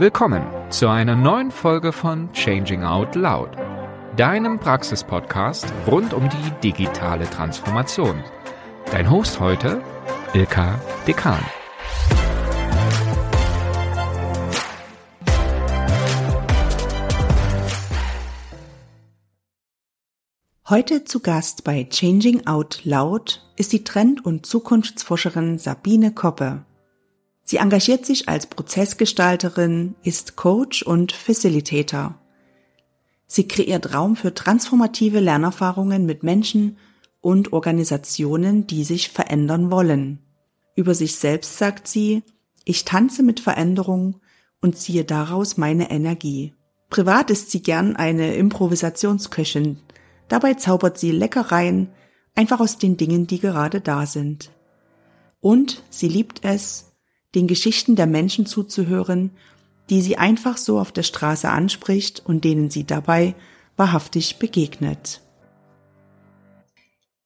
Willkommen 0.00 0.46
zu 0.70 0.86
einer 0.86 1.16
neuen 1.16 1.50
Folge 1.50 1.90
von 1.90 2.32
Changing 2.32 2.84
Out 2.84 3.16
Loud, 3.16 3.50
deinem 4.16 4.60
Praxispodcast 4.60 5.66
rund 5.88 6.14
um 6.14 6.28
die 6.28 6.52
digitale 6.62 7.28
Transformation. 7.28 8.22
Dein 8.92 9.10
Host 9.10 9.40
heute, 9.40 9.82
Ilka 10.34 10.80
Dekan. 11.04 11.40
Heute 20.68 21.02
zu 21.02 21.18
Gast 21.18 21.64
bei 21.64 21.88
Changing 21.90 22.46
Out 22.46 22.84
Loud 22.84 23.42
ist 23.56 23.72
die 23.72 23.82
Trend- 23.82 24.24
und 24.24 24.46
Zukunftsforscherin 24.46 25.58
Sabine 25.58 26.14
Koppe. 26.14 26.64
Sie 27.48 27.56
engagiert 27.56 28.04
sich 28.04 28.28
als 28.28 28.46
Prozessgestalterin, 28.46 29.94
ist 30.02 30.36
Coach 30.36 30.82
und 30.82 31.12
Facilitator. 31.12 32.20
Sie 33.26 33.48
kreiert 33.48 33.94
Raum 33.94 34.16
für 34.16 34.34
transformative 34.34 35.18
Lernerfahrungen 35.18 36.04
mit 36.04 36.22
Menschen 36.22 36.76
und 37.22 37.54
Organisationen, 37.54 38.66
die 38.66 38.84
sich 38.84 39.08
verändern 39.08 39.70
wollen. 39.70 40.18
Über 40.76 40.94
sich 40.94 41.16
selbst 41.16 41.56
sagt 41.56 41.88
sie, 41.88 42.22
ich 42.66 42.84
tanze 42.84 43.22
mit 43.22 43.40
Veränderung 43.40 44.20
und 44.60 44.76
ziehe 44.76 45.06
daraus 45.06 45.56
meine 45.56 45.90
Energie. 45.90 46.52
Privat 46.90 47.30
ist 47.30 47.50
sie 47.50 47.62
gern 47.62 47.96
eine 47.96 48.34
Improvisationsköchin. 48.34 49.78
Dabei 50.28 50.52
zaubert 50.52 50.98
sie 50.98 51.12
Leckereien 51.12 51.88
einfach 52.34 52.60
aus 52.60 52.76
den 52.76 52.98
Dingen, 52.98 53.26
die 53.26 53.40
gerade 53.40 53.80
da 53.80 54.04
sind. 54.04 54.50
Und 55.40 55.82
sie 55.88 56.08
liebt 56.08 56.44
es, 56.44 56.88
den 57.34 57.46
Geschichten 57.46 57.96
der 57.96 58.06
Menschen 58.06 58.46
zuzuhören, 58.46 59.30
die 59.90 60.00
sie 60.00 60.16
einfach 60.16 60.56
so 60.56 60.78
auf 60.78 60.92
der 60.92 61.02
Straße 61.02 61.48
anspricht 61.48 62.22
und 62.24 62.44
denen 62.44 62.70
sie 62.70 62.84
dabei 62.84 63.34
wahrhaftig 63.76 64.38
begegnet. 64.38 65.20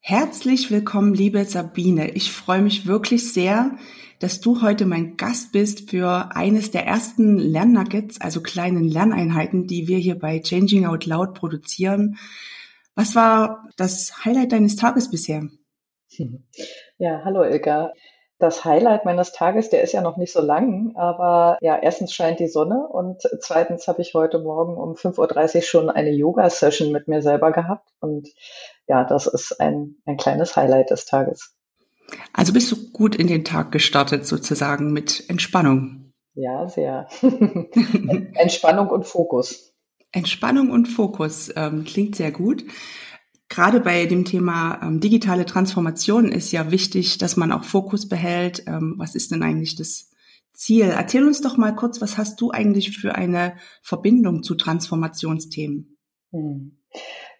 Herzlich 0.01 0.71
willkommen, 0.71 1.15
liebe 1.15 1.45
Sabine. 1.45 2.11
Ich 2.11 2.33
freue 2.33 2.63
mich 2.63 2.87
wirklich 2.87 3.33
sehr, 3.33 3.77
dass 4.19 4.41
du 4.41 4.61
heute 4.63 4.85
mein 4.85 5.17
Gast 5.17 5.53
bist 5.53 5.91
für 5.91 6.35
eines 6.35 6.73
der 6.73 6.87
ersten 6.87 7.39
Lernnuggets, 7.39 8.21
also 8.21 8.41
kleinen 8.41 8.85
Lerneinheiten, 8.85 9.67
die 9.67 9.87
wir 9.89 9.99
hier 9.99 10.19
bei 10.19 10.41
Changing 10.41 10.87
Out 10.87 11.07
Loud 11.07 11.35
produzieren. 11.35 12.17
Was 12.95 13.15
war 13.15 13.69
das 13.77 14.25
Highlight 14.25 14.53
deines 14.53 14.77
Tages 14.77 15.11
bisher? 15.11 15.49
Ja, 16.99 17.23
hallo 17.25 17.43
Ilka 17.45 17.93
das 18.43 18.65
Highlight 18.65 19.05
meines 19.05 19.33
Tages, 19.33 19.71
der 19.71 19.83
ist 19.83 19.93
ja 19.93 20.01
noch 20.01 20.17
nicht 20.17 20.33
so 20.33 20.41
lang, 20.41 20.93
aber 20.97 21.59
ja, 21.61 21.79
erstens 21.81 22.13
scheint 22.13 22.41
die 22.41 22.49
Sonne 22.49 22.89
und 22.89 23.23
zweitens 23.41 23.87
habe 23.87 24.03
ich 24.03 24.15
heute 24.15 24.41
Morgen 24.41 24.77
um 24.77 24.95
5.30 24.95 25.57
Uhr 25.57 25.63
schon 25.63 25.91
eine 25.91 26.11
Yoga-Session 26.11 26.91
mit 26.91 27.07
mir 27.07 27.23
selber 27.23 27.53
gehabt 27.53 27.89
und 28.01 28.29
ja, 28.89 29.05
das 29.05 29.29
ist 29.29 29.61
ein, 29.61 29.97
ein 30.07 30.17
kleines 30.17 30.57
Highlight 30.57 30.91
des 30.91 31.05
Tages. 31.05 31.55
Also 32.33 32.53
bist 32.53 32.73
du 32.73 32.91
gut 32.91 33.15
in 33.15 33.29
den 33.29 33.45
Tag 33.45 33.71
gestartet 33.71 34.27
sozusagen 34.27 34.93
mit 34.93 35.31
Entspannung? 35.31 36.13
Ja, 36.35 36.69
sehr. 36.69 37.07
Entspannung 38.35 38.89
und 38.89 39.07
Fokus. 39.07 39.73
Entspannung 40.11 40.71
und 40.71 40.87
Fokus 40.87 41.53
ähm, 41.55 41.85
klingt 41.85 42.17
sehr 42.17 42.33
gut 42.33 42.65
gerade 43.53 43.81
bei 43.81 44.07
dem 44.07 44.25
Thema 44.25 44.81
ähm, 44.83 45.01
digitale 45.01 45.45
Transformation 45.45 46.33
ist 46.33 46.53
ja 46.53 46.71
wichtig, 46.71 47.19
dass 47.19 47.37
man 47.37 47.53
auch 47.53 47.65
Fokus 47.65 48.09
behält. 48.09 48.67
Ähm, 48.67 48.95
was 48.97 49.15
ist 49.15 49.31
denn 49.31 49.43
eigentlich 49.43 49.77
das 49.77 50.11
Ziel? 50.55 50.87
Erzähl 50.87 51.27
uns 51.27 51.43
doch 51.43 51.59
mal 51.59 51.75
kurz, 51.75 52.01
was 52.01 52.17
hast 52.17 52.41
du 52.41 52.51
eigentlich 52.51 52.97
für 52.97 53.15
eine 53.15 53.55
Verbindung 53.83 54.43
zu 54.43 54.55
Transformationsthemen? 54.55 55.99
Hm. 56.31 56.79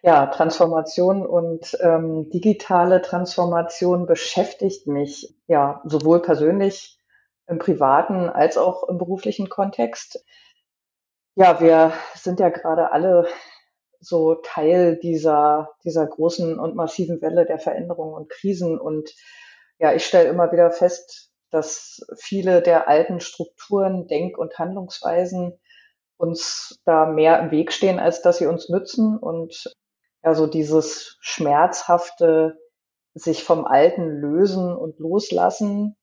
Ja, 0.03 0.27
Transformation 0.27 1.25
und 1.25 1.77
ähm, 1.81 2.29
digitale 2.29 3.01
Transformation 3.01 4.05
beschäftigt 4.05 4.85
mich 4.87 5.35
ja 5.47 5.81
sowohl 5.85 6.21
persönlich 6.21 6.99
im 7.47 7.57
privaten 7.57 8.29
als 8.29 8.57
auch 8.57 8.87
im 8.87 8.97
beruflichen 8.97 9.49
Kontext. 9.49 10.23
Ja, 11.35 11.59
wir 11.59 11.93
sind 12.15 12.39
ja 12.39 12.49
gerade 12.49 12.91
alle 12.91 13.27
so 14.03 14.35
Teil 14.35 14.97
dieser, 14.97 15.71
dieser 15.83 16.05
großen 16.05 16.59
und 16.59 16.75
massiven 16.75 17.21
Welle 17.21 17.45
der 17.45 17.59
Veränderungen 17.59 18.13
und 18.13 18.29
Krisen. 18.29 18.79
Und 18.79 19.11
ja, 19.79 19.93
ich 19.93 20.05
stelle 20.05 20.29
immer 20.29 20.51
wieder 20.51 20.71
fest, 20.71 21.31
dass 21.49 22.05
viele 22.17 22.61
der 22.61 22.87
alten 22.87 23.19
Strukturen, 23.19 24.07
Denk- 24.07 24.37
und 24.37 24.57
Handlungsweisen 24.57 25.59
uns 26.17 26.81
da 26.85 27.05
mehr 27.05 27.39
im 27.39 27.51
Weg 27.51 27.71
stehen, 27.71 27.99
als 27.99 28.21
dass 28.21 28.37
sie 28.37 28.47
uns 28.47 28.69
nützen. 28.69 29.17
Und 29.17 29.73
ja, 30.23 30.33
so 30.35 30.47
dieses 30.47 31.17
schmerzhafte 31.21 32.57
sich 33.13 33.43
vom 33.43 33.65
Alten 33.65 34.07
lösen 34.07 34.75
und 34.75 34.99
loslassen, 34.99 35.95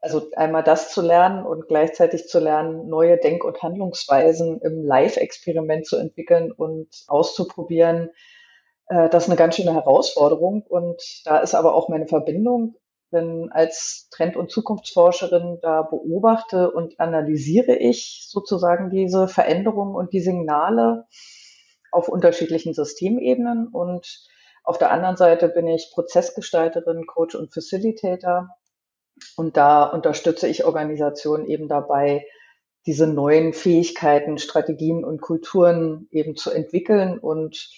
also 0.00 0.30
einmal 0.36 0.62
das 0.62 0.92
zu 0.92 1.02
lernen 1.02 1.44
und 1.44 1.66
gleichzeitig 1.66 2.28
zu 2.28 2.38
lernen, 2.38 2.88
neue 2.88 3.18
Denk- 3.18 3.44
und 3.44 3.62
Handlungsweisen 3.62 4.60
im 4.60 4.84
Live-Experiment 4.84 5.86
zu 5.86 5.96
entwickeln 5.96 6.52
und 6.52 6.88
auszuprobieren, 7.08 8.10
äh, 8.88 9.08
das 9.08 9.24
ist 9.24 9.30
eine 9.30 9.38
ganz 9.38 9.56
schöne 9.56 9.74
Herausforderung. 9.74 10.62
Und 10.62 11.02
da 11.24 11.38
ist 11.38 11.54
aber 11.54 11.74
auch 11.74 11.88
meine 11.88 12.06
Verbindung, 12.06 12.76
denn 13.12 13.48
als 13.50 14.08
Trend- 14.10 14.36
und 14.36 14.50
Zukunftsforscherin 14.50 15.58
da 15.62 15.82
beobachte 15.82 16.70
und 16.70 17.00
analysiere 17.00 17.74
ich 17.74 18.26
sozusagen 18.28 18.90
diese 18.90 19.28
Veränderungen 19.28 19.94
und 19.94 20.12
die 20.12 20.20
Signale 20.20 21.06
auf 21.90 22.08
unterschiedlichen 22.08 22.74
Systemebenen 22.74 23.68
und 23.68 24.28
auf 24.62 24.76
der 24.76 24.90
anderen 24.90 25.16
Seite 25.16 25.48
bin 25.48 25.66
ich 25.66 25.90
Prozessgestalterin, 25.94 27.06
Coach 27.06 27.34
und 27.34 27.54
Facilitator 27.54 28.50
und 29.36 29.56
da 29.56 29.84
unterstütze 29.84 30.48
ich 30.48 30.64
Organisationen 30.64 31.46
eben 31.46 31.68
dabei, 31.68 32.26
diese 32.86 33.06
neuen 33.06 33.52
Fähigkeiten, 33.52 34.38
Strategien 34.38 35.04
und 35.04 35.20
Kulturen 35.20 36.08
eben 36.10 36.36
zu 36.36 36.50
entwickeln 36.50 37.18
und 37.18 37.68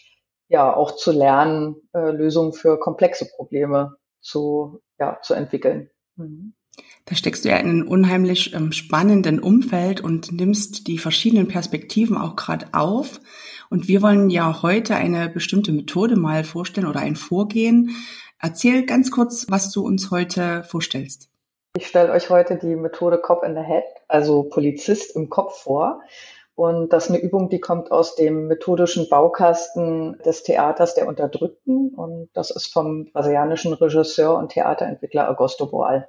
ja 0.49 0.75
auch 0.75 0.97
zu 0.97 1.13
lernen, 1.13 1.77
äh, 1.93 2.11
Lösungen 2.11 2.53
für 2.53 2.79
komplexe 2.79 3.27
Probleme 3.37 3.97
zu, 4.21 4.81
ja, 4.99 5.19
zu 5.23 5.35
entwickeln. 5.35 5.91
Mhm. 6.17 6.55
Da 7.05 7.15
steckst 7.17 7.45
du 7.45 7.49
ja 7.49 7.57
in 7.57 7.69
einem 7.69 7.89
unheimlich 7.89 8.55
ähm, 8.55 8.73
spannenden 8.73 9.41
Umfeld 9.41 10.01
und 10.01 10.33
nimmst 10.33 10.87
die 10.87 10.99
verschiedenen 10.99 11.49
Perspektiven 11.49 12.17
auch 12.17 12.37
gerade 12.37 12.69
auf. 12.73 13.21
Und 13.69 13.89
wir 13.89 14.03
wollen 14.03 14.31
ja 14.31 14.63
heute 14.63 14.97
eine 14.97 15.29
bestimmte 15.29 15.73
Methode 15.73 16.17
mal 16.17 16.45
vorstellen 16.45 16.87
oder 16.87 17.01
ein 17.01 17.17
Vorgehen. 17.17 17.97
Erzähl 18.39 18.87
ganz 18.87 19.11
kurz, 19.11 19.47
was 19.49 19.71
du 19.71 19.85
uns 19.85 20.11
heute 20.11 20.65
vorstellst. 20.65 21.30
Ich 21.77 21.87
stelle 21.87 22.11
euch 22.11 22.31
heute 22.31 22.57
die 22.57 22.75
Methode 22.75 23.19
Cop 23.19 23.45
in 23.45 23.55
the 23.55 23.63
Head, 23.63 23.85
also 24.09 24.43
Polizist 24.43 25.15
im 25.15 25.31
Kopf 25.31 25.63
vor. 25.63 26.03
Und 26.57 26.93
das 26.93 27.05
ist 27.05 27.11
eine 27.11 27.21
Übung, 27.21 27.49
die 27.49 27.61
kommt 27.61 27.93
aus 27.93 28.17
dem 28.17 28.49
methodischen 28.49 29.09
Baukasten 29.09 30.19
des 30.25 30.43
Theaters 30.43 30.95
der 30.95 31.07
Unterdrückten. 31.07 31.95
Und 31.95 32.29
das 32.35 32.51
ist 32.51 32.73
vom 32.73 33.07
brasilianischen 33.13 33.73
Regisseur 33.73 34.37
und 34.37 34.51
Theaterentwickler 34.51 35.31
Augusto 35.31 35.67
Boal. 35.67 36.09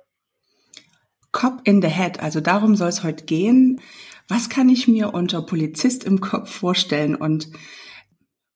Cop 1.31 1.61
in 1.63 1.81
the 1.81 1.87
Head, 1.87 2.21
also 2.21 2.41
darum 2.41 2.75
soll 2.75 2.89
es 2.89 3.03
heute 3.03 3.25
gehen. 3.25 3.81
Was 4.27 4.49
kann 4.49 4.67
ich 4.67 4.87
mir 4.87 5.13
unter 5.13 5.43
Polizist 5.43 6.03
im 6.03 6.21
Kopf 6.21 6.49
vorstellen 6.49 7.15
und 7.15 7.49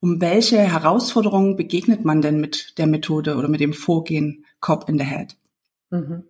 um 0.02 0.22
welche 0.22 0.58
Herausforderungen 0.58 1.56
begegnet 1.56 2.04
man 2.04 2.22
denn 2.22 2.42
mit 2.42 2.78
der 2.78 2.88
Methode 2.88 3.36
oder 3.36 3.48
mit 3.48 3.60
dem 3.60 3.74
Vorgehen 3.74 4.46
Cop 4.60 4.90
in 4.90 4.98
the 4.98 5.06
Head? 5.06 5.38
Mhm. 5.92 6.24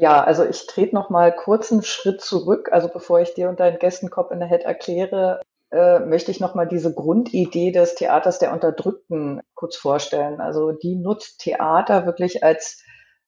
Ja, 0.00 0.24
also 0.24 0.46
ich 0.46 0.66
trete 0.66 0.94
noch 0.94 1.10
mal 1.10 1.30
kurz 1.30 1.70
einen 1.70 1.82
Schritt 1.82 2.22
zurück. 2.22 2.70
Also 2.72 2.88
bevor 2.88 3.20
ich 3.20 3.34
dir 3.34 3.50
und 3.50 3.60
deinen 3.60 3.78
Gästen 3.78 4.08
Cop 4.08 4.32
in 4.32 4.40
the 4.40 4.46
Head 4.46 4.62
erkläre, 4.62 5.42
äh, 5.70 5.98
möchte 6.00 6.30
ich 6.30 6.40
noch 6.40 6.54
mal 6.54 6.66
diese 6.66 6.94
Grundidee 6.94 7.70
des 7.70 7.96
Theaters 7.96 8.38
der 8.38 8.54
Unterdrückten 8.54 9.42
kurz 9.54 9.76
vorstellen. 9.76 10.40
Also 10.40 10.72
die 10.72 10.96
nutzt 10.96 11.40
Theater 11.40 12.06
wirklich 12.06 12.42
als 12.42 12.82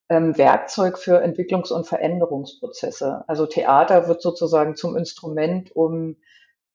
ähm, 0.09 0.39
Werkzeug 0.39 0.97
für 0.97 1.23
Entwicklungs- 1.23 1.73
und 1.73 1.87
Veränderungsprozesse. 1.87 3.23
Also 3.27 3.45
Theater 3.45 4.09
wird 4.09 4.23
sozusagen 4.23 4.75
zum 4.75 4.97
Instrument, 4.97 5.77
um 5.77 6.17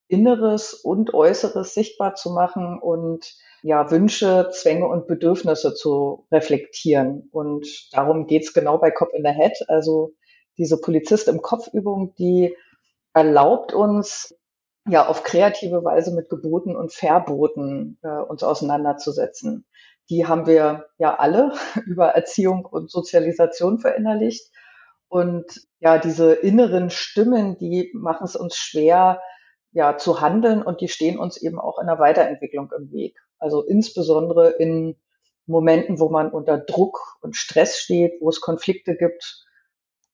Inneres 0.08 0.74
und 0.74 1.14
Äußeres 1.14 1.74
sichtbar 1.74 2.16
zu 2.16 2.32
machen 2.32 2.80
und 2.80 3.36
ja, 3.64 3.90
Wünsche, 3.92 4.50
Zwänge 4.52 4.88
und 4.88 5.08
Bedürfnisse 5.08 5.74
zu 5.74 6.26
reflektieren. 6.32 7.28
Und 7.32 7.68
darum 7.92 8.28
geht's 8.28 8.54
genau 8.54 8.78
bei 8.78 8.92
Cop 8.92 9.10
in 9.14 9.24
the 9.24 9.32
Head. 9.32 9.54
Also 9.68 10.14
diese 10.58 10.80
Polizist 10.80 11.28
im 11.28 11.42
Kopfübung, 11.42 12.14
die 12.16 12.56
erlaubt 13.14 13.74
uns, 13.74 14.36
ja, 14.88 15.06
auf 15.06 15.24
kreative 15.24 15.84
Weise 15.84 16.14
mit 16.14 16.30
Geboten 16.30 16.76
und 16.76 16.94
Verboten 16.94 18.00
äh, 18.04 18.08
uns 18.08 18.42
auseinanderzusetzen. 18.44 19.66
Die 20.10 20.26
haben 20.26 20.48
wir 20.48 20.86
ja 20.98 21.16
alle 21.16 21.52
über 21.86 22.10
Erziehung 22.10 22.66
und 22.66 22.90
Sozialisation 22.90 23.80
verinnerlicht. 23.80 24.50
Und 25.10 25.68
ja, 25.80 25.98
diese 25.98 26.34
inneren 26.34 26.90
Stimmen, 26.90 27.58
die 27.58 27.92
machen 27.94 28.26
es 28.26 28.36
uns 28.36 28.56
schwer, 28.56 29.22
ja, 29.72 29.98
zu 29.98 30.22
handeln 30.22 30.62
und 30.64 30.82
die 30.82 30.88
stehen 30.88 31.20
uns 31.20 31.38
eben 31.38 31.60
auch 31.60 31.80
in 31.80 31.88
der 31.88 32.00
Weiterentwicklung 32.00 32.72
im 32.78 32.92
Weg. 32.92 33.18
Also 33.40 33.64
insbesondere 33.64 34.50
in 34.50 34.98
Momenten, 35.46 36.00
wo 36.00 36.10
man 36.10 36.32
unter 36.32 36.58
Druck 36.58 37.18
und 37.22 37.36
Stress 37.36 37.78
steht, 37.78 38.14
wo 38.20 38.30
es 38.30 38.42
Konflikte 38.42 38.96
gibt, 38.96 39.46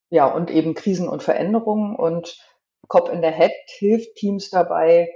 ja, 0.09 0.27
und 0.27 0.51
eben 0.51 0.75
Krisen 0.75 1.09
und 1.09 1.23
Veränderungen. 1.23 1.95
Und 1.95 2.37
Cop 2.87 3.09
in 3.09 3.21
the 3.21 3.29
Head 3.29 3.51
hilft 3.65 4.15
Teams 4.15 4.49
dabei, 4.51 5.09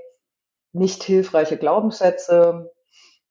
nicht 0.73 1.03
hilfreiche 1.03 1.57
Glaubenssätze, 1.57 2.71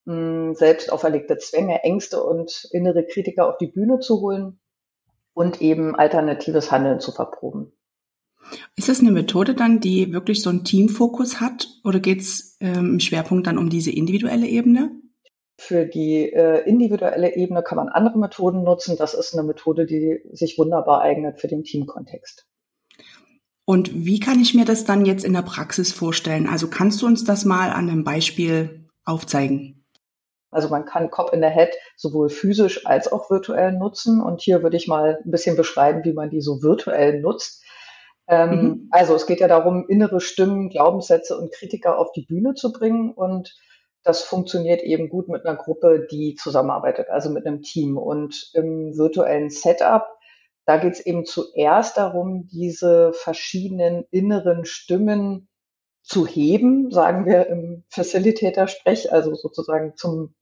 mh, 0.05 0.55
selbst 0.55 0.93
auferlegte 0.93 1.39
Zwänge, 1.39 1.83
Ängste 1.83 2.23
und 2.23 2.69
innere 2.71 3.05
Kritiker 3.05 3.49
auf 3.49 3.59
die 3.59 3.67
Bühne 3.67 3.99
zu 3.99 4.21
holen 4.21 4.61
und 5.35 5.61
eben 5.61 5.97
alternatives 5.97 6.71
Handeln 6.71 7.01
zu 7.01 7.13
verproben. 7.13 7.77
Ist 8.77 8.89
das 8.89 9.01
eine 9.01 9.11
Methode 9.11 9.55
dann, 9.55 9.81
die 9.81 10.13
wirklich 10.13 10.43
so 10.43 10.51
einen 10.51 10.65
Teamfokus 10.65 11.41
hat 11.41 11.69
oder 11.85 12.01
geht 12.01 12.21
es 12.21 12.57
ähm, 12.61 12.93
im 12.93 13.01
Schwerpunkt 13.01 13.47
dann 13.47 13.59
um 13.59 13.71
diese 13.71 13.91
individuelle 13.91 14.47
Ebene? 14.47 14.91
Für 15.59 15.87
die 15.87 16.31
äh, 16.33 16.69
individuelle 16.69 17.35
Ebene 17.35 17.63
kann 17.63 17.77
man 17.77 17.89
andere 17.89 18.19
Methoden 18.19 18.63
nutzen. 18.63 18.97
Das 18.99 19.15
ist 19.15 19.35
eine 19.35 19.47
Methode, 19.47 19.87
die 19.87 20.21
sich 20.33 20.59
wunderbar 20.59 21.01
eignet 21.01 21.41
für 21.41 21.49
den 21.49 21.65
Teamkontext. 21.65 22.47
Und 23.65 24.05
wie 24.05 24.21
kann 24.21 24.41
ich 24.41 24.55
mir 24.55 24.65
das 24.65 24.85
dann 24.85 25.07
jetzt 25.07 25.25
in 25.25 25.33
der 25.33 25.43
Praxis 25.43 25.93
vorstellen? 25.93 26.49
Also 26.49 26.69
kannst 26.69 27.03
du 27.03 27.07
uns 27.07 27.25
das 27.25 27.45
mal 27.45 27.71
an 27.71 27.91
einem 27.91 28.05
Beispiel 28.05 28.87
aufzeigen? 29.05 29.85
Also 30.53 30.69
man 30.69 30.85
kann 30.85 31.11
Cop 31.11 31.33
in 31.33 31.43
the 31.43 31.49
Head 31.49 31.71
sowohl 31.97 32.29
physisch 32.29 32.87
als 32.87 33.11
auch 33.11 33.29
virtuell 33.29 33.73
nutzen. 33.73 34.23
Und 34.23 34.41
hier 34.41 34.63
würde 34.63 34.77
ich 34.77 34.87
mal 34.87 35.19
ein 35.25 35.31
bisschen 35.31 35.57
beschreiben, 35.57 36.05
wie 36.05 36.13
man 36.13 36.31
die 36.31 36.41
so 36.41 36.63
virtuell 36.63 37.21
nutzt. 37.21 37.65
Ähm, 38.29 38.51
mhm. 38.51 38.89
Also 38.91 39.15
es 39.15 39.27
geht 39.27 39.41
ja 39.41 39.49
darum, 39.49 39.87
innere 39.89 40.21
Stimmen, 40.21 40.69
Glaubenssätze 40.69 41.37
und 41.37 41.53
Kritiker 41.53 41.99
auf 41.99 42.13
die 42.13 42.27
Bühne 42.27 42.55
zu 42.55 42.73
bringen. 42.73 43.13
Und 43.13 43.55
das 44.03 44.23
funktioniert 44.23 44.83
eben 44.83 45.09
gut 45.09 45.29
mit 45.29 45.45
einer 45.45 45.57
Gruppe, 45.57 46.07
die 46.11 46.35
zusammenarbeitet, 46.35 47.09
also 47.09 47.31
mit 47.31 47.47
einem 47.47 47.63
Team. 47.63 47.97
Und 47.99 48.51
im 48.55 48.97
virtuellen 48.97 49.51
Setup, 49.51 50.07
da 50.65 50.79
geht 50.79 50.95
es 50.95 51.01
eben 51.01 51.25
zuerst 51.25 51.97
darum, 51.97 52.49
diese 52.49 53.13
verschiedenen 53.13 54.05
inneren 54.11 54.65
Stimmen 54.65 55.49
zu 56.03 56.27
heben, 56.27 56.91
sagen 56.93 57.27
wir 57.27 57.49
im 57.49 57.85
Facilitator-Sprech, 57.91 59.13
also 59.13 59.35
sozusagen 59.35 59.95
zum 59.97 60.35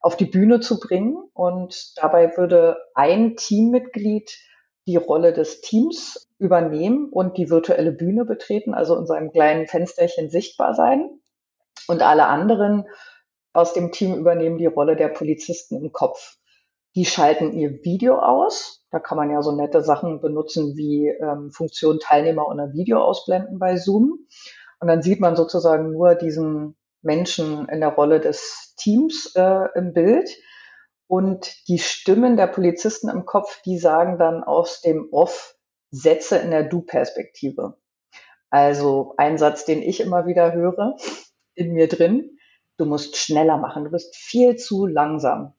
auf 0.00 0.16
die 0.16 0.26
Bühne 0.26 0.60
zu 0.60 0.80
bringen. 0.80 1.16
Und 1.32 1.92
dabei 1.96 2.36
würde 2.36 2.76
ein 2.94 3.36
Teammitglied 3.36 4.36
die 4.86 4.96
Rolle 4.96 5.32
des 5.32 5.60
Teams 5.60 6.28
übernehmen 6.38 7.08
und 7.10 7.38
die 7.38 7.50
virtuelle 7.50 7.92
Bühne 7.92 8.24
betreten, 8.24 8.74
also 8.74 8.96
in 8.96 9.06
seinem 9.06 9.30
kleinen 9.30 9.66
Fensterchen 9.66 10.28
sichtbar 10.28 10.74
sein. 10.74 11.08
Und 11.88 12.02
alle 12.02 12.26
anderen 12.26 12.84
aus 13.52 13.72
dem 13.74 13.92
Team 13.92 14.14
übernehmen 14.14 14.58
die 14.58 14.66
Rolle 14.66 14.96
der 14.96 15.08
Polizisten 15.08 15.76
im 15.76 15.92
Kopf. 15.92 16.36
Die 16.94 17.04
schalten 17.04 17.52
ihr 17.52 17.82
Video 17.84 18.18
aus. 18.18 18.84
Da 18.90 18.98
kann 18.98 19.16
man 19.16 19.30
ja 19.30 19.40
so 19.42 19.52
nette 19.52 19.82
Sachen 19.82 20.20
benutzen 20.20 20.76
wie 20.76 21.08
ähm, 21.08 21.50
Funktion 21.50 21.98
Teilnehmer 21.98 22.50
ein 22.50 22.72
Video 22.74 23.02
ausblenden 23.02 23.58
bei 23.58 23.76
Zoom. 23.76 24.26
Und 24.80 24.88
dann 24.88 25.02
sieht 25.02 25.20
man 25.20 25.36
sozusagen 25.36 25.92
nur 25.92 26.14
diesen 26.14 26.76
Menschen 27.00 27.68
in 27.68 27.80
der 27.80 27.90
Rolle 27.90 28.20
des 28.20 28.74
Teams 28.76 29.32
äh, 29.34 29.68
im 29.74 29.92
Bild. 29.92 30.28
Und 31.12 31.68
die 31.68 31.78
Stimmen 31.78 32.38
der 32.38 32.46
Polizisten 32.46 33.10
im 33.10 33.26
Kopf, 33.26 33.60
die 33.66 33.76
sagen 33.76 34.16
dann 34.16 34.42
aus 34.42 34.80
dem 34.80 35.10
Off 35.12 35.58
Sätze 35.90 36.38
in 36.38 36.50
der 36.50 36.62
Du-Perspektive. 36.62 37.76
Also 38.48 39.12
ein 39.18 39.36
Satz, 39.36 39.66
den 39.66 39.82
ich 39.82 40.00
immer 40.00 40.24
wieder 40.24 40.54
höre 40.54 40.96
in 41.54 41.74
mir 41.74 41.86
drin. 41.86 42.38
Du 42.78 42.86
musst 42.86 43.18
schneller 43.18 43.58
machen. 43.58 43.84
Du 43.84 43.90
bist 43.90 44.16
viel 44.16 44.56
zu 44.56 44.86
langsam. 44.86 45.52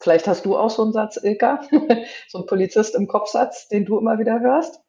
Vielleicht 0.00 0.26
hast 0.28 0.46
du 0.46 0.56
auch 0.56 0.70
so 0.70 0.80
einen 0.80 0.94
Satz, 0.94 1.22
Ilka, 1.22 1.60
so 2.28 2.38
ein 2.38 2.46
Polizist 2.46 2.94
im 2.94 3.06
Kopfsatz, 3.06 3.68
den 3.68 3.84
du 3.84 3.98
immer 3.98 4.18
wieder 4.18 4.40
hörst. 4.40 4.80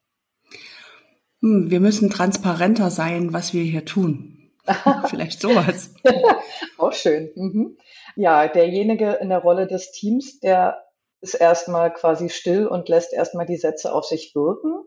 Hm, 1.42 1.70
wir 1.70 1.82
müssen 1.82 2.10
transparenter 2.10 2.92
sein, 2.92 3.34
was 3.34 3.54
wir 3.54 3.64
hier 3.64 3.84
tun. 3.84 4.35
Vielleicht 5.08 5.42
sowas. 5.42 5.94
auch 6.78 6.94
schön. 6.94 7.32
Mhm. 7.36 7.78
Ja, 8.16 8.48
derjenige 8.48 9.14
in 9.14 9.30
der 9.30 9.40
Rolle 9.40 9.68
des 9.68 9.92
Teams, 9.92 10.40
der 10.40 10.84
ist 11.22 11.36
erstmal 11.36 11.94
quasi 11.94 12.30
still 12.30 12.68
und 12.68 12.90
lässt 12.90 13.14
erstmal 13.14 13.46
die 13.46 13.58
Sätze 13.58 13.94
auf 13.94 14.06
sich 14.06 14.34
wirken. 14.36 14.84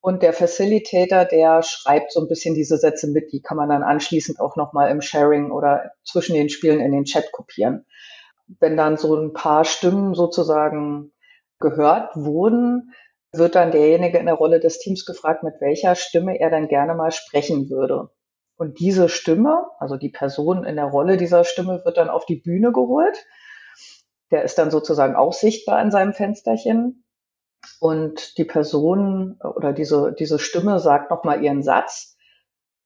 Und 0.00 0.22
der 0.22 0.34
Facilitator, 0.34 1.24
der 1.24 1.62
schreibt 1.62 2.12
so 2.12 2.20
ein 2.20 2.28
bisschen 2.28 2.54
diese 2.54 2.76
Sätze 2.76 3.08
mit, 3.08 3.32
die 3.32 3.40
kann 3.40 3.56
man 3.56 3.70
dann 3.70 3.82
anschließend 3.82 4.38
auch 4.38 4.56
nochmal 4.56 4.90
im 4.90 5.00
Sharing 5.00 5.50
oder 5.50 5.92
zwischen 6.04 6.34
den 6.34 6.50
Spielen 6.50 6.80
in 6.80 6.92
den 6.92 7.04
Chat 7.04 7.32
kopieren. 7.32 7.86
Wenn 8.60 8.76
dann 8.76 8.98
so 8.98 9.14
ein 9.14 9.32
paar 9.32 9.64
Stimmen 9.64 10.14
sozusagen 10.14 11.12
gehört 11.58 12.14
wurden, 12.14 12.92
wird 13.32 13.54
dann 13.54 13.70
derjenige 13.70 14.18
in 14.18 14.26
der 14.26 14.34
Rolle 14.34 14.60
des 14.60 14.78
Teams 14.78 15.06
gefragt, 15.06 15.42
mit 15.42 15.54
welcher 15.60 15.94
Stimme 15.94 16.38
er 16.38 16.50
dann 16.50 16.68
gerne 16.68 16.94
mal 16.94 17.10
sprechen 17.10 17.70
würde. 17.70 18.10
Und 18.56 18.78
diese 18.78 19.08
Stimme, 19.08 19.66
also 19.78 19.96
die 19.96 20.10
Person 20.10 20.64
in 20.64 20.76
der 20.76 20.86
Rolle 20.86 21.16
dieser 21.16 21.44
Stimme, 21.44 21.84
wird 21.84 21.96
dann 21.96 22.08
auf 22.08 22.24
die 22.24 22.36
Bühne 22.36 22.72
geholt. 22.72 23.26
Der 24.30 24.42
ist 24.42 24.58
dann 24.58 24.70
sozusagen 24.70 25.16
auch 25.16 25.32
sichtbar 25.32 25.82
in 25.82 25.90
seinem 25.90 26.12
Fensterchen. 26.12 27.04
Und 27.80 28.38
die 28.38 28.44
Person 28.44 29.38
oder 29.42 29.72
diese, 29.72 30.12
diese 30.12 30.38
Stimme 30.38 30.78
sagt 30.78 31.10
nochmal 31.10 31.42
ihren 31.42 31.62
Satz. 31.62 32.16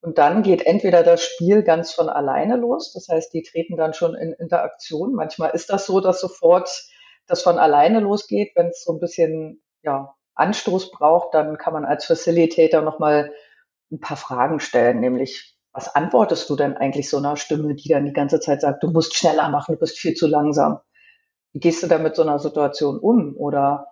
Und 0.00 0.18
dann 0.18 0.42
geht 0.42 0.64
entweder 0.64 1.02
das 1.02 1.22
Spiel 1.22 1.62
ganz 1.62 1.92
von 1.92 2.08
alleine 2.08 2.56
los. 2.56 2.92
Das 2.92 3.08
heißt, 3.08 3.34
die 3.34 3.42
treten 3.42 3.76
dann 3.76 3.94
schon 3.94 4.14
in 4.14 4.32
Interaktion. 4.32 5.12
Manchmal 5.12 5.50
ist 5.50 5.70
das 5.70 5.86
so, 5.86 6.00
dass 6.00 6.20
sofort 6.20 6.70
das 7.26 7.42
von 7.42 7.58
alleine 7.58 8.00
losgeht. 8.00 8.52
Wenn 8.54 8.68
es 8.68 8.84
so 8.84 8.92
ein 8.92 9.00
bisschen, 9.00 9.62
ja, 9.82 10.14
Anstoß 10.34 10.92
braucht, 10.92 11.34
dann 11.34 11.58
kann 11.58 11.72
man 11.72 11.84
als 11.84 12.06
Facilitator 12.06 12.80
nochmal 12.80 13.32
ein 13.90 13.98
paar 14.00 14.16
Fragen 14.16 14.60
stellen, 14.60 15.00
nämlich 15.00 15.57
was 15.78 15.94
antwortest 15.94 16.50
du 16.50 16.56
denn 16.56 16.76
eigentlich 16.76 17.08
so 17.08 17.19
einer 17.19 17.36
Stimme, 17.36 17.72
die 17.76 17.88
dann 17.88 18.04
die 18.04 18.12
ganze 18.12 18.40
Zeit 18.40 18.62
sagt, 18.62 18.82
du 18.82 18.90
musst 18.90 19.14
schneller 19.14 19.48
machen, 19.48 19.76
du 19.76 19.78
bist 19.78 19.96
viel 19.96 20.14
zu 20.14 20.26
langsam? 20.26 20.80
Wie 21.52 21.60
gehst 21.60 21.84
du 21.84 21.86
da 21.86 21.98
mit 21.98 22.16
so 22.16 22.22
einer 22.22 22.40
Situation 22.40 22.98
um? 22.98 23.36
Oder 23.36 23.86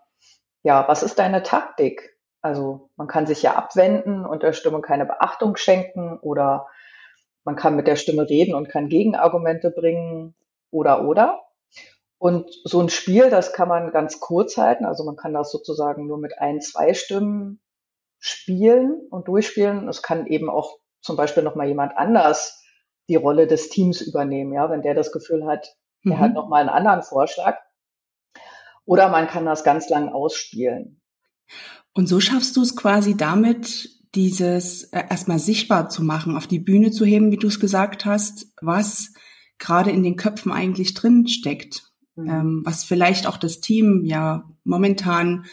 ja, 0.64 0.88
was 0.88 1.04
ist 1.04 1.20
deine 1.20 1.44
Taktik? 1.44 2.18
Also 2.42 2.90
man 2.96 3.06
kann 3.06 3.28
sich 3.28 3.40
ja 3.40 3.54
abwenden 3.54 4.26
und 4.26 4.42
der 4.42 4.52
Stimme 4.52 4.80
keine 4.80 5.06
Beachtung 5.06 5.54
schenken 5.54 6.18
oder 6.18 6.66
man 7.44 7.54
kann 7.54 7.76
mit 7.76 7.86
der 7.86 7.94
Stimme 7.94 8.28
reden 8.28 8.56
und 8.56 8.68
kann 8.68 8.88
Gegenargumente 8.88 9.70
bringen 9.70 10.34
oder 10.72 11.04
oder. 11.04 11.44
Und 12.18 12.50
so 12.64 12.80
ein 12.80 12.88
Spiel, 12.88 13.30
das 13.30 13.52
kann 13.52 13.68
man 13.68 13.92
ganz 13.92 14.18
kurz 14.18 14.56
halten. 14.56 14.86
Also 14.86 15.04
man 15.04 15.14
kann 15.14 15.34
das 15.34 15.52
sozusagen 15.52 16.08
nur 16.08 16.18
mit 16.18 16.36
ein, 16.40 16.60
zwei 16.60 16.94
Stimmen 16.94 17.60
spielen 18.18 19.06
und 19.08 19.28
durchspielen. 19.28 19.88
Es 19.88 20.02
kann 20.02 20.26
eben 20.26 20.50
auch 20.50 20.80
zum 21.00 21.16
Beispiel 21.16 21.42
nochmal 21.42 21.68
jemand 21.68 21.96
anders 21.96 22.62
die 23.08 23.16
Rolle 23.16 23.46
des 23.46 23.68
Teams 23.68 24.00
übernehmen, 24.00 24.52
ja, 24.52 24.68
wenn 24.70 24.82
der 24.82 24.94
das 24.94 25.12
Gefühl 25.12 25.46
hat, 25.46 25.76
mhm. 26.02 26.12
er 26.12 26.18
hat 26.18 26.34
nochmal 26.34 26.60
einen 26.60 26.70
anderen 26.70 27.02
Vorschlag. 27.02 27.58
Oder 28.84 29.08
man 29.08 29.26
kann 29.26 29.44
das 29.44 29.64
ganz 29.64 29.88
lang 29.88 30.08
ausspielen. 30.08 31.00
Und 31.92 32.06
so 32.08 32.20
schaffst 32.20 32.56
du 32.56 32.62
es 32.62 32.76
quasi 32.76 33.16
damit, 33.16 33.88
dieses 34.14 34.84
äh, 34.92 35.04
erstmal 35.10 35.38
sichtbar 35.38 35.88
zu 35.88 36.02
machen, 36.02 36.36
auf 36.36 36.46
die 36.46 36.58
Bühne 36.58 36.90
zu 36.90 37.04
heben, 37.04 37.30
wie 37.30 37.36
du 37.36 37.48
es 37.48 37.60
gesagt 37.60 38.04
hast, 38.04 38.52
was 38.60 39.12
gerade 39.58 39.90
in 39.90 40.02
den 40.02 40.16
Köpfen 40.16 40.52
eigentlich 40.52 40.94
drin 40.94 41.26
steckt, 41.26 41.84
mhm. 42.14 42.28
ähm, 42.28 42.62
was 42.64 42.84
vielleicht 42.84 43.26
auch 43.26 43.36
das 43.36 43.60
Team 43.60 44.04
ja 44.04 44.48
momentan 44.64 45.46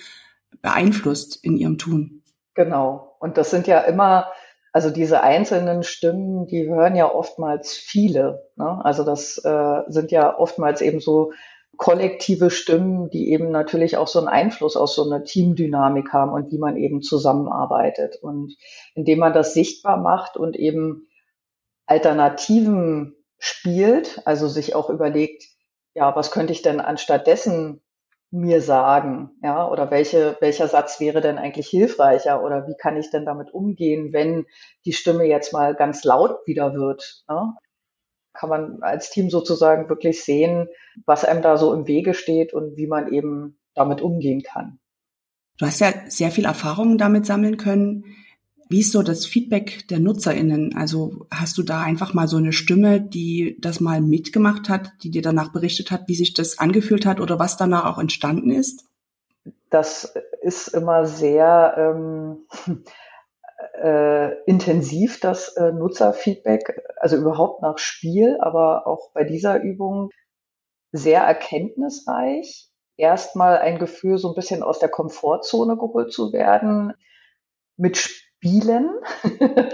beeinflusst 0.62 1.44
in 1.44 1.58
ihrem 1.58 1.78
Tun. 1.78 2.24
Genau. 2.56 3.16
Und 3.20 3.38
das 3.38 3.52
sind 3.52 3.68
ja 3.68 3.80
immer 3.82 4.28
also 4.74 4.90
diese 4.90 5.22
einzelnen 5.22 5.84
Stimmen, 5.84 6.48
die 6.48 6.68
hören 6.68 6.96
ja 6.96 7.14
oftmals 7.14 7.74
viele. 7.74 8.50
Ne? 8.56 8.84
Also 8.84 9.04
das 9.04 9.38
äh, 9.38 9.82
sind 9.88 10.12
ja 10.12 10.36
oftmals 10.38 10.82
eben 10.82 11.00
so 11.00 11.32
kollektive 11.78 12.50
Stimmen, 12.50 13.10
die 13.12 13.32
eben 13.32 13.52
natürlich 13.52 13.98
auch 13.98 14.08
so 14.08 14.18
einen 14.18 14.28
Einfluss 14.28 14.76
auf 14.76 14.90
so 14.90 15.10
eine 15.10 15.24
Teamdynamik 15.24 16.12
haben 16.12 16.32
und 16.32 16.52
wie 16.52 16.58
man 16.58 16.76
eben 16.76 17.04
zusammenarbeitet. 17.04 18.18
Und 18.22 18.56
indem 18.96 19.20
man 19.20 19.34
das 19.34 19.54
sichtbar 19.54 19.98
macht 19.98 20.38
und 20.38 20.56
eben 20.56 21.08
Alternativen 21.86 23.16
spielt, 23.38 24.22
also 24.26 24.48
sich 24.48 24.74
auch 24.74 24.90
überlegt, 24.90 25.44
ja, 25.94 26.16
was 26.16 26.32
könnte 26.32 26.52
ich 26.52 26.64
denn 26.64 26.80
anstattdessen 26.80 27.84
mir 28.34 28.62
sagen, 28.62 29.30
ja, 29.44 29.70
oder 29.70 29.92
welche, 29.92 30.36
welcher 30.40 30.68
Satz 30.68 31.00
wäre 31.00 31.22
denn 31.22 31.38
eigentlich 31.38 31.68
hilfreicher 31.68 32.44
oder 32.44 32.68
wie 32.68 32.76
kann 32.76 32.98
ich 32.98 33.12
denn 33.12 33.26
damit 33.26 33.54
umgehen, 33.54 34.12
wenn 34.12 34.46
die 34.86 34.94
Stimme 34.94 35.26
jetzt 35.26 35.54
mal 35.54 35.76
ganz 35.76 36.04
laut 36.04 36.40
wieder 36.48 36.74
wird, 36.74 37.24
ne? 37.30 37.54
kann 38.34 38.50
man 38.50 38.82
als 38.82 39.12
Team 39.12 39.30
sozusagen 39.30 39.88
wirklich 39.88 40.24
sehen, 40.24 40.68
was 41.06 41.24
einem 41.24 41.44
da 41.44 41.58
so 41.58 41.72
im 41.74 41.86
Wege 41.86 42.16
steht 42.16 42.56
und 42.56 42.76
wie 42.76 42.88
man 42.88 43.14
eben 43.14 43.60
damit 43.76 44.02
umgehen 44.02 44.42
kann. 44.42 44.80
Du 45.60 45.68
hast 45.68 45.80
ja 45.80 45.94
sehr 46.08 46.32
viel 46.32 46.46
Erfahrung 46.46 46.98
damit 46.98 47.28
sammeln 47.28 47.58
können. 47.58 48.06
Wie 48.74 48.80
ist 48.80 48.92
so 48.92 49.04
das 49.04 49.28
Feedback 49.28 49.88
der 49.90 50.00
NutzerInnen? 50.00 50.76
Also 50.76 51.28
hast 51.30 51.60
du 51.60 51.62
da 51.62 51.84
einfach 51.84 52.16
mal 52.16 52.28
so 52.28 52.38
eine 52.38 52.54
Stimme, 52.54 53.00
die 53.00 53.56
das 53.62 53.80
mal 53.80 54.02
mitgemacht 54.02 54.68
hat, 54.68 54.94
die 55.04 55.12
dir 55.12 55.22
danach 55.22 55.52
berichtet 55.52 55.92
hat, 55.92 56.08
wie 56.08 56.16
sich 56.16 56.34
das 56.34 56.58
angefühlt 56.58 57.06
hat 57.06 57.20
oder 57.20 57.38
was 57.38 57.56
danach 57.56 57.86
auch 57.86 58.00
entstanden 58.00 58.50
ist? 58.50 58.86
Das 59.70 60.16
ist 60.42 60.70
immer 60.70 61.06
sehr 61.06 61.76
ähm, 61.78 62.48
äh, 63.80 64.42
intensiv, 64.46 65.20
das 65.20 65.50
äh, 65.50 65.72
Nutzerfeedback, 65.72 66.82
also 66.98 67.18
überhaupt 67.18 67.62
nach 67.62 67.78
Spiel, 67.78 68.40
aber 68.40 68.88
auch 68.88 69.12
bei 69.14 69.24
dieser 69.24 69.62
Übung 69.62 70.10
sehr 70.92 71.22
erkenntnisreich. 71.22 72.72
Erstmal 72.98 73.60
ein 73.60 73.78
Gefühl, 73.78 74.18
so 74.18 74.30
ein 74.30 74.36
bisschen 74.36 74.64
aus 74.64 74.80
der 74.80 74.90
Komfortzone 74.90 75.78
geholt 75.78 76.12
zu 76.12 76.34
werden, 76.34 76.94
mit 77.78 78.24
Spielen. 78.44 78.90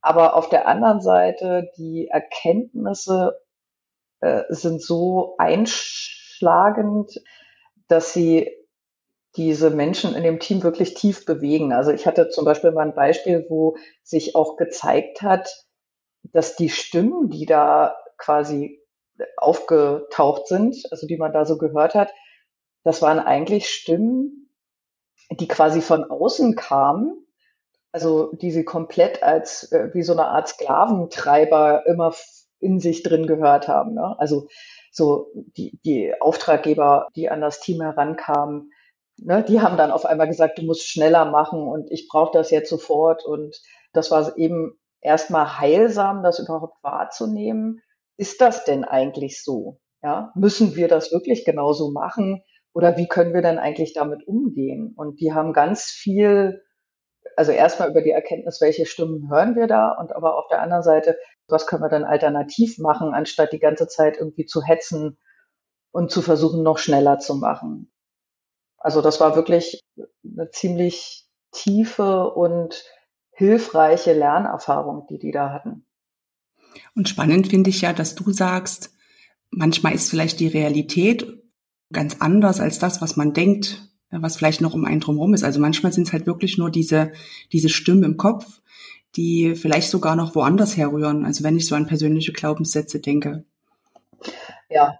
aber 0.00 0.34
auf 0.34 0.48
der 0.48 0.66
anderen 0.66 1.00
Seite, 1.00 1.70
die 1.78 2.08
Erkenntnisse 2.08 3.40
äh, 4.20 4.42
sind 4.48 4.82
so 4.82 5.36
einschlagend, 5.38 7.22
dass 7.86 8.12
sie 8.12 8.50
diese 9.36 9.70
Menschen 9.70 10.14
in 10.14 10.24
dem 10.24 10.40
Team 10.40 10.62
wirklich 10.64 10.94
tief 10.94 11.24
bewegen. 11.24 11.72
Also 11.72 11.92
ich 11.92 12.06
hatte 12.06 12.28
zum 12.30 12.44
Beispiel 12.44 12.72
mal 12.72 12.86
ein 12.86 12.94
Beispiel, 12.94 13.46
wo 13.48 13.76
sich 14.02 14.34
auch 14.34 14.56
gezeigt 14.56 15.22
hat, 15.22 15.64
dass 16.24 16.56
die 16.56 16.70
Stimmen, 16.70 17.30
die 17.30 17.46
da 17.46 17.96
quasi 18.16 18.80
aufgetaucht 19.36 20.48
sind, 20.48 20.82
also 20.90 21.06
die 21.06 21.16
man 21.16 21.32
da 21.32 21.44
so 21.44 21.58
gehört 21.58 21.94
hat, 21.94 22.12
das 22.82 23.02
waren 23.02 23.20
eigentlich 23.20 23.68
Stimmen, 23.68 24.50
die 25.30 25.48
quasi 25.48 25.80
von 25.80 26.04
außen 26.04 26.56
kamen, 26.56 27.23
also 27.94 28.32
die 28.32 28.50
sie 28.50 28.64
komplett 28.64 29.22
als 29.22 29.70
äh, 29.72 29.90
wie 29.94 30.02
so 30.02 30.12
eine 30.12 30.26
Art 30.26 30.48
Sklaventreiber 30.48 31.86
immer 31.86 32.12
in 32.60 32.80
sich 32.80 33.02
drin 33.02 33.26
gehört 33.26 33.68
haben. 33.68 33.94
Ne? 33.94 34.14
Also 34.18 34.48
so 34.90 35.30
die, 35.56 35.78
die 35.84 36.12
Auftraggeber, 36.20 37.08
die 37.16 37.30
an 37.30 37.40
das 37.40 37.60
Team 37.60 37.80
herankamen, 37.80 38.70
Ne, 39.18 39.44
die 39.44 39.60
haben 39.60 39.76
dann 39.76 39.92
auf 39.92 40.04
einmal 40.06 40.26
gesagt, 40.26 40.58
du 40.58 40.62
musst 40.62 40.88
schneller 40.88 41.24
machen 41.24 41.68
und 41.68 41.90
ich 41.90 42.08
brauche 42.08 42.32
das 42.32 42.50
jetzt 42.50 42.68
sofort. 42.68 43.24
Und 43.24 43.60
das 43.92 44.10
war 44.10 44.36
eben 44.36 44.76
erstmal 45.00 45.58
heilsam, 45.60 46.22
das 46.22 46.40
überhaupt 46.40 46.82
wahrzunehmen. 46.82 47.80
Ist 48.16 48.40
das 48.40 48.64
denn 48.64 48.84
eigentlich 48.84 49.42
so? 49.42 49.78
Ja, 50.02 50.32
müssen 50.34 50.76
wir 50.76 50.88
das 50.88 51.12
wirklich 51.12 51.44
genauso 51.44 51.90
machen? 51.90 52.42
Oder 52.72 52.96
wie 52.96 53.06
können 53.06 53.34
wir 53.34 53.42
denn 53.42 53.58
eigentlich 53.58 53.94
damit 53.94 54.26
umgehen? 54.26 54.92
Und 54.96 55.20
die 55.20 55.32
haben 55.32 55.52
ganz 55.52 55.84
viel, 55.84 56.62
also 57.36 57.52
erstmal 57.52 57.90
über 57.90 58.02
die 58.02 58.10
Erkenntnis, 58.10 58.60
welche 58.60 58.86
Stimmen 58.86 59.30
hören 59.30 59.56
wir 59.56 59.66
da? 59.66 59.92
Und 59.92 60.14
aber 60.14 60.36
auf 60.38 60.48
der 60.48 60.62
anderen 60.62 60.82
Seite, 60.82 61.16
was 61.48 61.66
können 61.66 61.82
wir 61.82 61.88
dann 61.88 62.04
alternativ 62.04 62.78
machen, 62.78 63.14
anstatt 63.14 63.52
die 63.52 63.58
ganze 63.58 63.88
Zeit 63.88 64.16
irgendwie 64.18 64.46
zu 64.46 64.62
hetzen 64.62 65.18
und 65.92 66.10
zu 66.10 66.22
versuchen, 66.22 66.62
noch 66.62 66.78
schneller 66.78 67.18
zu 67.18 67.36
machen? 67.36 67.92
Also 68.78 69.00
das 69.00 69.20
war 69.20 69.36
wirklich 69.36 69.80
eine 69.96 70.50
ziemlich 70.50 71.26
tiefe 71.52 72.30
und 72.30 72.84
hilfreiche 73.30 74.12
Lernerfahrung, 74.12 75.06
die 75.08 75.18
die 75.18 75.32
da 75.32 75.50
hatten. 75.50 75.86
Und 76.94 77.08
spannend 77.08 77.48
finde 77.48 77.70
ich 77.70 77.80
ja, 77.80 77.92
dass 77.92 78.14
du 78.14 78.30
sagst, 78.30 78.94
manchmal 79.50 79.94
ist 79.94 80.10
vielleicht 80.10 80.40
die 80.40 80.48
Realität 80.48 81.42
ganz 81.92 82.16
anders 82.20 82.60
als 82.60 82.78
das, 82.78 83.00
was 83.00 83.16
man 83.16 83.32
denkt, 83.32 83.93
was 84.20 84.36
vielleicht 84.36 84.60
noch 84.60 84.74
um 84.74 84.84
einen 84.84 85.00
drumherum 85.00 85.34
ist. 85.34 85.44
Also 85.44 85.60
manchmal 85.60 85.92
sind 85.92 86.06
es 86.06 86.12
halt 86.12 86.26
wirklich 86.26 86.58
nur 86.58 86.70
diese, 86.70 87.12
diese 87.52 87.68
Stimmen 87.68 88.04
im 88.04 88.16
Kopf, 88.16 88.60
die 89.16 89.54
vielleicht 89.54 89.90
sogar 89.90 90.16
noch 90.16 90.34
woanders 90.34 90.76
herrühren. 90.76 91.24
Also 91.24 91.44
wenn 91.44 91.56
ich 91.56 91.66
so 91.66 91.74
an 91.74 91.86
persönliche 91.86 92.32
Glaubenssätze 92.32 93.00
denke. 93.00 93.44
Ja. 94.68 94.94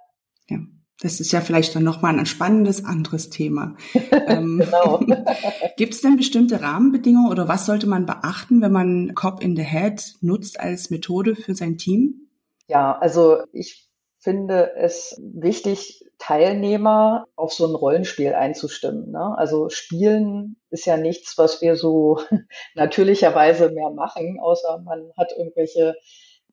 Ja. 0.49 0.59
Das 1.01 1.21
ist 1.21 1.33
ja 1.33 1.41
vielleicht 1.41 1.75
dann 1.75 1.85
nochmal 1.85 2.19
ein 2.19 2.27
spannendes 2.27 2.85
anderes 2.85 3.31
Thema. 3.31 3.77
Ähm, 4.27 4.63
genau. 4.65 5.01
Gibt 5.77 5.93
es 5.93 6.01
denn 6.01 6.17
bestimmte 6.17 6.63
Rahmenbedingungen 6.63 7.31
oder 7.31 7.47
was 7.47 7.67
sollte 7.67 7.87
man 7.87 8.07
beachten, 8.07 8.63
wenn 8.63 8.73
man 8.73 9.15
Cop 9.15 9.43
in 9.43 9.55
the 9.55 9.63
Head 9.63 10.15
nutzt 10.23 10.59
als 10.59 10.89
Methode 10.89 11.37
für 11.37 11.55
sein 11.55 11.77
Team? 11.77 12.29
Ja, 12.67 12.97
also 12.97 13.43
ich 13.53 13.87
finde 14.25 14.75
es 14.75 15.21
wichtig, 15.23 16.03
Teilnehmer 16.19 17.27
auf 17.37 17.53
so 17.53 17.67
ein 17.67 17.75
Rollenspiel 17.75 18.33
einzustimmen. 18.33 19.11
Ne? 19.11 19.37
Also 19.37 19.69
Spielen 19.69 20.57
ist 20.71 20.87
ja 20.87 20.97
nichts, 20.97 21.37
was 21.37 21.61
wir 21.61 21.77
so 21.77 22.19
natürlicherweise 22.75 23.71
mehr 23.71 23.91
machen, 23.91 24.41
außer 24.41 24.79
man 24.79 25.13
hat 25.19 25.33
irgendwelche 25.37 25.95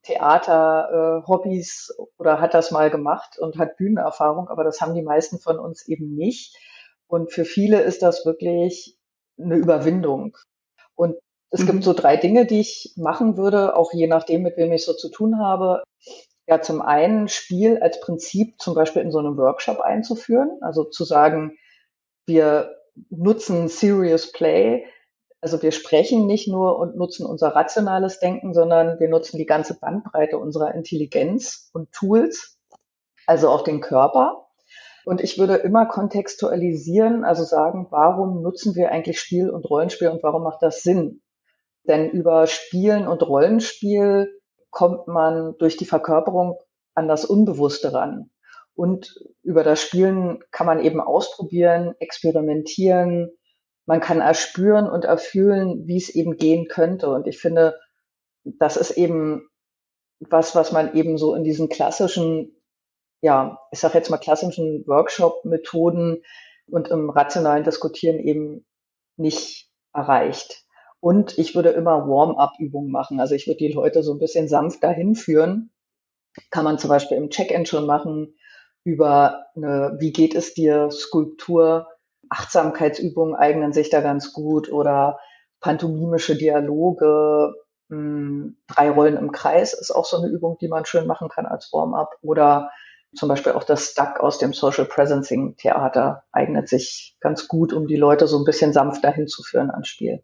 Theater, 0.04 1.24
äh, 1.26 2.02
oder 2.18 2.42
hat 2.42 2.54
das 2.54 2.72
mal 2.72 2.90
gemacht 2.90 3.40
und 3.40 3.58
hat 3.58 3.78
Bühnenerfahrung, 3.78 4.50
aber 4.50 4.66
das 4.66 4.82
haben 4.82 4.94
die 4.94 5.04
meisten 5.04 5.40
von 5.40 5.58
uns 5.58 5.88
eben 5.88 6.14
nicht. 6.16 6.58
Und 7.08 7.32
für 7.32 7.46
viele 7.46 7.82
ist 7.82 8.02
das 8.02 8.26
wirklich 8.26 8.98
eine 9.40 9.56
Überwindung. 9.56 10.36
Und 10.96 11.16
es 11.52 11.62
mhm. 11.62 11.68
gibt 11.68 11.84
so 11.84 11.94
drei 11.94 12.18
Dinge, 12.18 12.46
die 12.46 12.60
ich 12.60 12.94
machen 12.98 13.38
würde, 13.38 13.76
auch 13.78 13.94
je 13.94 14.08
nachdem, 14.08 14.42
mit 14.42 14.58
wem 14.58 14.72
ich 14.74 14.84
so 14.84 14.94
zu 14.94 15.10
tun 15.10 15.40
habe. 15.40 15.84
Ja, 16.52 16.62
zum 16.62 16.82
einen 16.82 17.30
Spiel 17.30 17.80
als 17.80 18.00
Prinzip 18.00 18.60
zum 18.60 18.76
Beispiel 18.76 19.02
in 19.02 19.12
so 19.12 19.20
einem 19.20 19.38
Workshop 19.38 19.80
einzuführen, 19.80 20.60
also 20.62 20.84
zu 20.84 21.06
sagen, 21.06 21.58
wir 22.28 22.76
nutzen 23.10 23.70
Serious 23.70 24.32
Play 24.32 24.86
also 25.42 25.62
wir 25.64 25.72
sprechen 25.72 26.28
nicht 26.28 26.48
nur 26.48 26.78
und 26.78 26.96
nutzen 26.96 27.26
unser 27.26 27.56
rationales 27.56 28.20
Denken, 28.20 28.54
sondern 28.54 29.00
wir 29.00 29.10
nutzen 29.10 29.40
die 29.40 29.48
ganze 29.48 29.78
Bandbreite 29.78 30.38
unserer 30.38 30.76
Intelligenz 30.76 31.72
und 31.74 31.92
Tools, 31.92 32.60
also 33.26 33.50
auch 33.50 33.64
den 33.64 33.82
Körper. 33.82 34.48
Und 35.04 35.20
ich 35.20 35.40
würde 35.40 35.56
immer 35.56 35.88
kontextualisieren, 35.88 37.24
also 37.24 37.44
sagen, 37.44 37.88
warum 37.90 38.44
nutzen 38.44 38.76
wir 38.76 38.92
eigentlich 38.92 39.20
Spiel 39.20 39.50
und 39.50 39.68
Rollenspiel 39.68 40.10
und 40.10 40.22
warum 40.22 40.44
macht 40.44 40.62
das 40.62 40.84
Sinn? 40.84 41.24
Denn 41.88 42.12
über 42.12 42.46
Spielen 42.46 43.08
und 43.08 43.24
Rollenspiel 43.24 44.40
kommt 44.72 45.08
man 45.08 45.56
durch 45.60 45.78
die 45.78 45.86
Verkörperung 45.86 46.58
an 46.96 47.08
das 47.08 47.26
Unbewusste 47.26 47.94
ran. 47.94 48.32
Und 48.74 49.14
über 49.44 49.64
das 49.64 49.82
Spielen 49.82 50.40
kann 50.52 50.66
man 50.66 50.84
eben 50.84 51.02
ausprobieren, 51.02 51.94
experimentieren, 52.00 53.32
man 53.86 54.00
kann 54.00 54.22
erspüren 54.22 54.90
und 54.90 55.06
erfühlen, 55.06 55.88
wie 55.88 55.98
es 55.98 56.10
eben 56.10 56.38
gehen 56.38 56.68
könnte. 56.68 57.10
Und 57.10 57.28
ich 57.28 57.40
finde, 57.40 57.80
das 58.44 58.78
ist 58.78 58.92
eben 58.92 59.48
was, 60.20 60.56
was 60.56 60.72
man 60.72 60.96
eben 60.96 61.18
so 61.18 61.34
in 61.34 61.44
diesen 61.44 61.68
klassischen, 61.68 62.56
ja, 63.22 63.60
ich 63.72 63.80
sage 63.80 63.98
jetzt 63.98 64.10
mal 64.10 64.18
klassischen 64.18 64.86
Workshop-Methoden 64.88 66.24
und 66.68 66.88
im 66.90 67.10
rationalen 67.10 67.64
Diskutieren 67.64 68.20
eben 68.20 68.66
nicht 69.18 69.70
erreicht. 69.94 70.64
Und 71.02 71.38
ich 71.38 71.56
würde 71.56 71.70
immer 71.70 72.08
Warm-up-Übungen 72.08 72.92
machen. 72.92 73.20
Also 73.20 73.36
ich 73.36 73.48
würde 73.48 73.58
die 73.58 73.74
Leute 73.74 74.04
so 74.04 74.14
ein 74.14 74.20
bisschen 74.20 74.48
sanft 74.48 74.84
dahin 74.84 75.16
führen. 75.16 75.72
Kann 76.50 76.64
man 76.64 76.80
zum 76.80 76.90
Beispiel 76.90 77.18
im 77.18 77.30
Check-in 77.30 77.66
schon 77.66 77.86
machen 77.86 78.36
über 78.84 79.48
eine 79.56 79.98
Wie 80.00 80.14
geht 80.14 80.34
es 80.34 80.54
dir 80.54 80.90
Skulptur 80.92 81.88
Achtsamkeitsübungen 82.32 83.36
eignen 83.36 83.74
sich 83.74 83.90
da 83.90 84.00
ganz 84.00 84.32
gut 84.32 84.72
oder 84.72 85.20
pantomimische 85.60 86.38
Dialoge, 86.38 87.54
mh, 87.90 87.98
hm, 87.98 88.58
drei 88.68 88.90
Rollen 88.90 89.18
im 89.18 89.32
Kreis 89.34 89.74
ist 89.74 89.92
auch 89.92 90.06
so 90.06 90.18
eine 90.18 90.32
Übung, 90.32 90.58
die 90.62 90.70
man 90.70 90.86
schön 90.86 91.08
machen 91.08 91.28
kann 91.28 91.46
als 91.46 91.72
Warm-up 91.74 92.18
oder 92.22 92.72
zum 93.14 93.28
Beispiel 93.28 93.52
auch 93.52 93.66
das 93.66 93.92
Stuck 93.92 94.22
aus 94.22 94.38
dem 94.38 94.54
Social 94.54 94.86
Presencing 94.86 95.58
Theater 95.58 96.24
eignet 96.32 96.70
sich 96.70 97.18
ganz 97.20 97.50
gut, 97.50 97.74
um 97.74 97.86
die 97.86 97.98
Leute 97.98 98.28
so 98.28 98.38
ein 98.38 98.46
bisschen 98.46 98.72
sanfter 98.72 99.12
hinzuführen 99.12 99.70
ans 99.70 99.90
Spiel. 99.90 100.24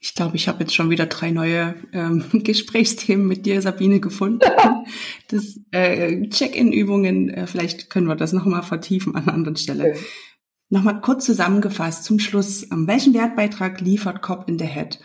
Ich 0.00 0.14
glaube, 0.14 0.36
ich 0.36 0.46
habe 0.46 0.60
jetzt 0.60 0.74
schon 0.74 0.90
wieder 0.90 1.06
drei 1.06 1.30
neue 1.30 1.74
ähm, 1.92 2.24
Gesprächsthemen 2.44 3.26
mit 3.26 3.46
dir, 3.46 3.60
Sabine, 3.60 4.00
gefunden. 4.00 4.40
das 5.30 5.58
äh, 5.72 6.28
Check-in-Übungen, 6.28 7.30
äh, 7.30 7.46
vielleicht 7.46 7.90
können 7.90 8.06
wir 8.06 8.16
das 8.16 8.32
nochmal 8.32 8.62
vertiefen 8.62 9.16
an 9.16 9.24
einer 9.24 9.34
anderen 9.34 9.56
Stelle. 9.56 9.90
Okay. 9.90 9.98
Nochmal 10.70 11.00
kurz 11.00 11.24
zusammengefasst 11.24 12.04
zum 12.04 12.18
Schluss. 12.18 12.70
Ähm, 12.70 12.86
welchen 12.86 13.14
Wertbeitrag 13.14 13.80
liefert 13.80 14.22
Cop 14.22 14.48
in 14.48 14.58
the 14.58 14.66
Head 14.66 15.00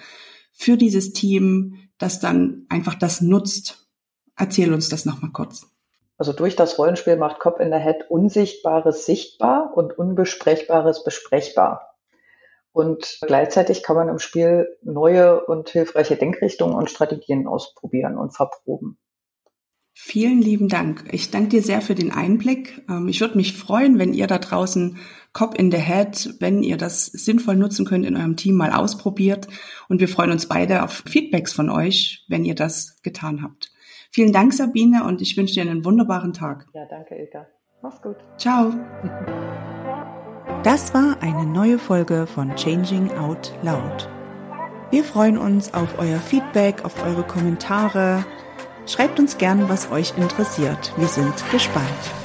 für 0.52 0.78
dieses 0.78 1.14
Team, 1.14 1.90
das 1.98 2.20
dann 2.20 2.66
einfach 2.70 2.96
das 2.96 3.22
nutzt? 3.22 3.88
Erzähl 4.36 4.74
uns 4.74 4.90
das 4.90 5.06
nochmal 5.06 5.32
kurz. 5.32 5.68
Also 6.18 6.34
durch 6.34 6.56
das 6.56 6.78
Rollenspiel 6.78 7.18
macht 7.18 7.40
Cop 7.40 7.60
in 7.60 7.72
the 7.72 7.80
Head 7.80 8.10
Unsichtbares 8.10 9.06
sichtbar 9.06 9.76
und 9.76 9.98
Unbesprechbares 9.98 11.04
besprechbar. 11.04 11.93
Und 12.74 13.20
gleichzeitig 13.22 13.84
kann 13.84 13.96
man 13.96 14.10
im 14.10 14.20
Spiel 14.20 14.68
neue 14.82 15.46
und 15.46 15.70
hilfreiche 15.70 16.15
Denkrichtungen 16.15 16.75
und 16.75 16.89
Strategien 16.89 17.48
ausprobieren 17.48 18.18
und 18.18 18.36
verproben. 18.36 18.98
Vielen 19.96 20.42
lieben 20.42 20.70
Dank. 20.70 21.06
Ich 21.12 21.30
danke 21.30 21.50
dir 21.50 21.62
sehr 21.62 21.80
für 21.80 21.94
den 21.94 22.12
Einblick. 22.12 22.84
Ähm, 22.89 23.08
ich 23.08 23.22
würde 23.22 23.38
mich 23.38 23.56
freuen, 23.56 24.00
wenn 24.00 24.13
ihr 24.13 24.25
da 24.25 24.39
draußen 24.39 24.98
Cop 25.34 25.58
in 25.58 25.72
the 25.72 25.77
Head, 25.77 26.36
wenn 26.39 26.63
ihr 26.63 26.77
das 26.77 27.06
sinnvoll 27.06 27.56
nutzen 27.56 27.86
könnt, 27.86 28.06
in 28.06 28.18
eurem 28.18 28.36
Team 28.36 28.56
mal 28.56 28.72
ausprobiert. 28.72 29.48
Und 29.89 30.00
wir 30.00 30.08
freuen 30.08 30.32
uns 30.32 30.48
beide 30.48 30.84
auf 30.84 31.03
Feedbacks 31.08 31.53
von 31.53 31.70
euch, 31.70 32.25
wenn 32.27 32.44
ihr 32.44 32.56
das 32.56 33.01
getan 33.03 33.44
habt. 33.44 33.72
Vielen 34.12 34.34
Dank, 34.34 34.53
Sabine, 34.53 35.06
und 35.06 35.22
ich 35.22 35.38
wünsche 35.38 35.53
dir 35.53 35.62
einen 35.62 35.86
wunderbaren 35.86 36.34
Tag. 36.34 36.68
Ja, 36.74 36.86
danke, 36.89 37.15
Ilka. 37.15 37.48
Mach's 37.84 38.01
gut. 38.01 38.18
Ciao. 38.38 38.74
Das 40.63 40.93
war 40.93 41.17
eine 41.20 41.46
neue 41.46 41.77
Folge 41.77 42.25
von 42.25 42.55
Changing 42.55 43.12
Out 43.17 43.53
Loud. 43.63 44.10
Wir 44.91 45.03
freuen 45.03 45.38
uns 45.38 45.74
auf 45.74 46.00
euer 46.00 46.20
Feedback, 46.20 46.86
auf 46.86 47.03
eure 47.03 47.24
Kommentare. 47.24 48.24
Schreibt 48.86 49.20
uns 49.20 49.38
gern, 49.38 49.67
was 49.67 49.91
euch 49.91 50.13
interessiert. 50.17 50.93
Wir 50.96 51.10
sind 51.10 51.34
gespannt. 51.51 52.23